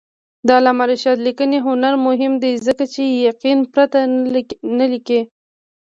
د 0.45 0.47
علامه 0.57 0.85
رشاد 0.91 1.17
لیکنی 1.27 1.57
هنر 1.67 1.93
مهم 2.07 2.33
دی 2.43 2.51
ځکه 2.67 2.83
چې 2.93 3.01
یقین 3.27 3.59
پرته 3.73 3.99
نه 4.79 4.85
لیکي. 4.93 5.19